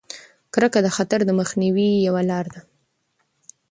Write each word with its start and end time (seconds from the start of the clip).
کرکه 0.53 0.79
د 0.83 0.87
خطر 0.95 1.19
د 1.25 1.31
مخنیوي 1.39 1.89
یوه 2.07 2.21
لاره 2.29 2.49
ده. 2.55 2.61